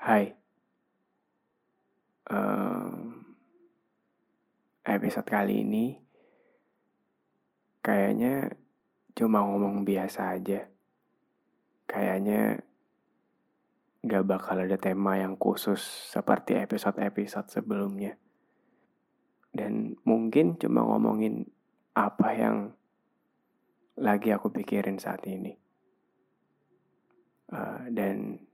Hai, 0.00 0.32
um, 2.32 3.20
episode 4.80 5.28
kali 5.28 5.60
ini 5.60 6.00
kayaknya 7.84 8.48
cuma 9.12 9.44
ngomong 9.44 9.84
biasa 9.84 10.40
aja. 10.40 10.72
Kayaknya 11.84 12.64
gak 14.00 14.24
bakal 14.24 14.64
ada 14.64 14.80
tema 14.80 15.20
yang 15.20 15.36
khusus 15.36 15.84
seperti 16.08 16.56
episode-episode 16.56 17.52
sebelumnya. 17.52 18.16
Dan 19.52 20.00
mungkin 20.08 20.56
cuma 20.56 20.80
ngomongin 20.80 21.44
apa 21.92 22.28
yang 22.32 22.56
lagi 24.00 24.32
aku 24.32 24.48
pikirin 24.48 24.96
saat 24.96 25.28
ini. 25.28 25.60
Uh, 27.52 27.84
dan 27.92 28.48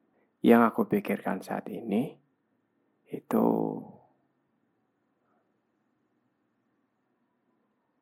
yang 0.47 0.63
aku 0.63 0.87
pikirkan 0.87 1.43
saat 1.43 1.67
ini 1.75 2.15
itu 3.11 3.47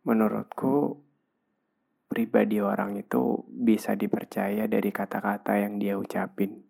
menurutku 0.05 1.01
pribadi 2.05 2.61
orang 2.61 3.01
itu 3.01 3.49
bisa 3.49 3.97
dipercaya 3.97 4.69
dari 4.69 4.93
kata-kata 4.93 5.57
yang 5.57 5.81
dia 5.81 5.97
ucapin. 5.97 6.69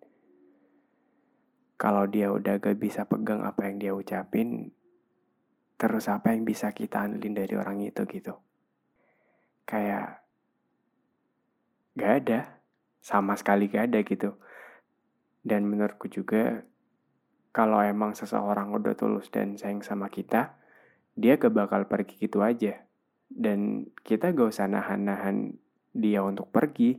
Kalau 1.75 2.06
dia 2.06 2.31
udah 2.31 2.62
gak 2.62 2.79
bisa 2.79 3.03
pegang 3.11 3.43
apa 3.43 3.67
yang 3.67 3.83
dia 3.83 3.93
ucapin, 3.98 4.70
terus 5.75 6.06
apa 6.06 6.31
yang 6.39 6.47
bisa 6.47 6.70
kita 6.70 7.03
andelin 7.03 7.34
dari 7.34 7.55
orang 7.59 7.83
itu 7.83 8.06
gitu. 8.06 8.39
Kayak 9.67 10.23
gak 11.98 12.12
ada, 12.23 12.41
sama 13.03 13.34
sekali 13.34 13.67
gak 13.67 13.91
ada 13.91 14.01
gitu. 14.06 14.39
Dan 15.45 15.69
menurutku 15.69 16.09
juga 16.09 16.65
kalau 17.53 17.84
emang 17.84 18.16
seseorang 18.16 18.73
udah 18.73 18.97
tulus 18.97 19.28
dan 19.28 19.61
sayang 19.61 19.84
sama 19.84 20.09
kita, 20.09 20.56
dia 21.14 21.37
gak 21.37 21.53
bakal 21.55 21.84
pergi 21.84 22.17
gitu 22.17 22.41
aja. 22.41 22.83
Dan 23.28 23.92
kita 24.00 24.33
gak 24.33 24.50
usah 24.50 24.67
nahan-nahan 24.67 25.55
dia 25.92 26.25
untuk 26.25 26.48
pergi. 26.48 26.98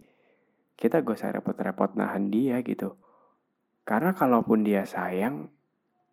Kita 0.78 1.02
gak 1.02 1.18
usah 1.18 1.34
repot-repot 1.34 1.98
nahan 1.98 2.30
dia 2.30 2.62
gitu. 2.62 2.96
Karena 3.84 4.14
kalaupun 4.14 4.64
dia 4.64 4.88
sayang, 4.88 5.50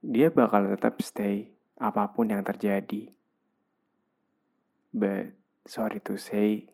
dia 0.02 0.34
bakal 0.34 0.66
tetap 0.72 0.98
stay 0.98 1.52
apa 1.78 2.10
pun 2.10 2.32
yang 2.32 2.42
terjadi. 2.42 3.14
But 4.92 5.38
sorry 5.64 6.02
to 6.04 6.18
say, 6.18 6.68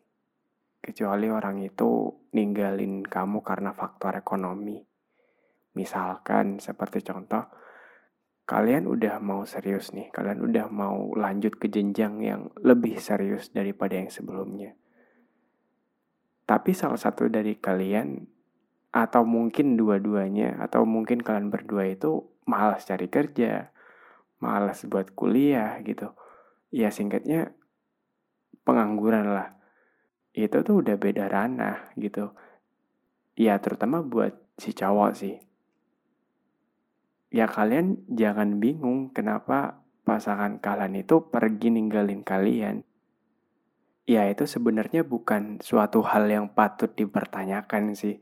kecuali 0.81 1.29
orang 1.29 1.63
itu 1.63 2.19
ninggalin 2.33 3.05
kamu 3.05 3.45
karena 3.45 3.71
faktor 3.71 4.17
ekonomi. 4.17 4.81
Misalkan 5.79 6.59
seperti 6.59 6.99
contoh, 7.07 7.47
kalian 8.43 8.83
udah 8.83 9.23
mau 9.23 9.47
serius 9.47 9.95
nih, 9.95 10.11
kalian 10.11 10.43
udah 10.43 10.67
mau 10.67 11.15
lanjut 11.15 11.55
ke 11.55 11.71
jenjang 11.71 12.19
yang 12.19 12.51
lebih 12.59 12.99
serius 12.99 13.47
daripada 13.55 13.95
yang 13.95 14.11
sebelumnya. 14.11 14.75
Tapi 16.43 16.75
salah 16.75 16.99
satu 16.99 17.31
dari 17.31 17.55
kalian, 17.55 18.27
atau 18.91 19.23
mungkin 19.23 19.79
dua-duanya, 19.79 20.59
atau 20.59 20.83
mungkin 20.83 21.23
kalian 21.23 21.47
berdua 21.47 21.87
itu 21.87 22.27
malas 22.43 22.83
cari 22.83 23.07
kerja, 23.07 23.71
malas 24.43 24.83
buat 24.83 25.15
kuliah 25.15 25.79
gitu. 25.87 26.11
Ya 26.75 26.91
singkatnya 26.91 27.55
pengangguran 28.67 29.31
lah. 29.31 29.55
Itu 30.35 30.59
tuh 30.67 30.83
udah 30.83 30.99
beda 30.99 31.31
ranah 31.31 31.95
gitu. 31.95 32.35
Ya 33.39 33.55
terutama 33.63 34.03
buat 34.03 34.35
si 34.59 34.75
cowok 34.75 35.15
sih 35.15 35.48
ya 37.29 37.45
kalian 37.45 38.05
jangan 38.09 38.57
bingung 38.57 39.13
kenapa 39.13 39.85
pasangan 40.09 40.57
kalian 40.57 41.05
itu 41.05 41.29
pergi 41.29 41.69
ninggalin 41.69 42.25
kalian. 42.25 42.81
Ya 44.09 44.25
itu 44.25 44.49
sebenarnya 44.49 45.05
bukan 45.05 45.61
suatu 45.61 46.01
hal 46.01 46.25
yang 46.25 46.49
patut 46.57 46.89
dipertanyakan 46.97 47.93
sih. 47.93 48.17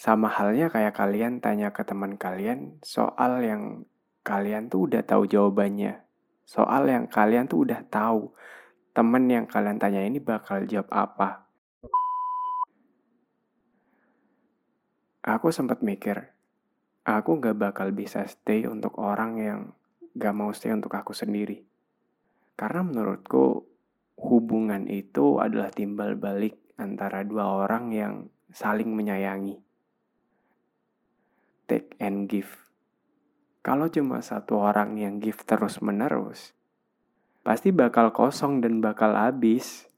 Sama 0.00 0.32
halnya 0.32 0.72
kayak 0.72 0.96
kalian 0.96 1.44
tanya 1.44 1.76
ke 1.76 1.84
teman 1.84 2.16
kalian 2.16 2.80
soal 2.80 3.44
yang 3.44 3.84
kalian 4.24 4.72
tuh 4.72 4.88
udah 4.88 5.04
tahu 5.04 5.28
jawabannya. 5.28 6.00
Soal 6.48 6.88
yang 6.88 7.04
kalian 7.12 7.44
tuh 7.44 7.68
udah 7.68 7.84
tahu 7.92 8.32
temen 8.96 9.28
yang 9.28 9.44
kalian 9.44 9.76
tanya 9.76 10.00
ini 10.00 10.16
bakal 10.16 10.64
jawab 10.64 10.88
apa. 10.88 11.44
Aku 15.20 15.52
sempat 15.52 15.84
mikir, 15.84 16.32
aku 17.04 17.40
gak 17.40 17.56
bakal 17.56 17.92
bisa 17.94 18.24
stay 18.28 18.68
untuk 18.68 19.00
orang 19.00 19.32
yang 19.40 19.60
gak 20.16 20.34
mau 20.36 20.52
stay 20.52 20.72
untuk 20.74 20.92
aku 20.92 21.16
sendiri. 21.16 21.64
Karena 22.58 22.84
menurutku 22.84 23.64
hubungan 24.20 24.84
itu 24.90 25.40
adalah 25.40 25.72
timbal 25.72 26.18
balik 26.18 26.60
antara 26.76 27.24
dua 27.24 27.64
orang 27.64 27.92
yang 27.92 28.14
saling 28.52 28.92
menyayangi. 28.92 29.56
Take 31.64 31.96
and 32.02 32.28
give. 32.28 32.50
Kalau 33.60 33.88
cuma 33.92 34.24
satu 34.24 34.60
orang 34.60 34.96
yang 34.96 35.20
give 35.20 35.44
terus 35.44 35.84
menerus, 35.84 36.56
pasti 37.44 37.70
bakal 37.70 38.10
kosong 38.10 38.64
dan 38.64 38.80
bakal 38.80 39.12
habis. 39.14 39.88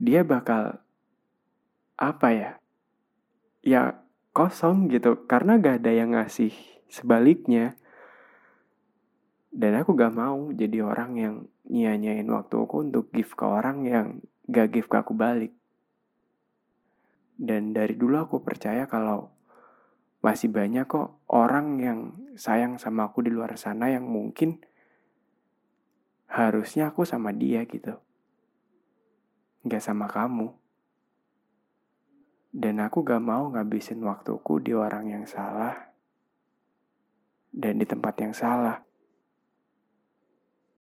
Dia 0.00 0.24
bakal 0.24 0.80
apa 2.00 2.28
ya? 2.32 2.50
Ya 3.60 4.00
kosong 4.30 4.90
gitu 4.90 5.26
karena 5.26 5.58
gak 5.58 5.82
ada 5.84 5.92
yang 5.92 6.14
ngasih 6.14 6.54
sebaliknya 6.86 7.74
dan 9.50 9.78
aku 9.82 9.98
gak 9.98 10.14
mau 10.14 10.50
jadi 10.54 10.86
orang 10.86 11.10
yang 11.18 11.34
nyanyain 11.66 12.26
waktuku 12.30 12.86
untuk 12.86 13.10
give 13.10 13.34
ke 13.34 13.44
orang 13.46 13.86
yang 13.86 14.06
gak 14.46 14.70
give 14.70 14.86
ke 14.86 14.96
aku 14.98 15.14
balik 15.14 15.54
dan 17.40 17.72
dari 17.72 17.96
dulu 17.96 18.20
aku 18.20 18.44
percaya 18.44 18.84
kalau 18.84 19.32
masih 20.20 20.52
banyak 20.52 20.84
kok 20.84 21.24
orang 21.32 21.80
yang 21.80 22.00
sayang 22.36 22.76
sama 22.76 23.08
aku 23.08 23.24
di 23.24 23.32
luar 23.32 23.56
sana 23.56 23.88
yang 23.88 24.04
mungkin 24.04 24.60
harusnya 26.28 26.92
aku 26.92 27.08
sama 27.08 27.32
dia 27.32 27.64
gitu. 27.64 27.96
Gak 29.64 29.80
sama 29.80 30.12
kamu. 30.12 30.59
Dan 32.50 32.82
aku 32.82 33.06
gak 33.06 33.22
mau 33.22 33.46
ngabisin 33.54 34.02
waktuku 34.02 34.58
di 34.58 34.74
orang 34.74 35.06
yang 35.06 35.24
salah 35.24 35.94
dan 37.54 37.78
di 37.78 37.86
tempat 37.86 38.14
yang 38.18 38.34
salah. 38.34 38.89